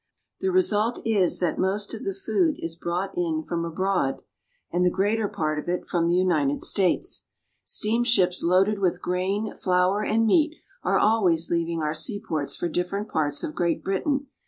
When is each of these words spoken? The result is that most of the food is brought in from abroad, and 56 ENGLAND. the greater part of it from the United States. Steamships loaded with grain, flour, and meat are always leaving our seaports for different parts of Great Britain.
The 0.39 0.49
result 0.49 0.99
is 1.05 1.37
that 1.41 1.59
most 1.59 1.93
of 1.93 2.03
the 2.03 2.15
food 2.15 2.55
is 2.57 2.73
brought 2.75 3.11
in 3.15 3.43
from 3.43 3.63
abroad, 3.63 4.23
and 4.73 4.81
56 4.83 4.85
ENGLAND. 4.85 4.85
the 4.85 4.95
greater 4.95 5.27
part 5.27 5.59
of 5.59 5.69
it 5.69 5.85
from 5.85 6.07
the 6.07 6.15
United 6.15 6.63
States. 6.63 7.25
Steamships 7.65 8.41
loaded 8.41 8.79
with 8.79 8.99
grain, 8.99 9.53
flour, 9.55 10.01
and 10.03 10.25
meat 10.25 10.55
are 10.81 10.97
always 10.97 11.51
leaving 11.51 11.83
our 11.83 11.93
seaports 11.93 12.57
for 12.57 12.67
different 12.67 13.09
parts 13.09 13.43
of 13.43 13.53
Great 13.53 13.83
Britain. 13.83 14.25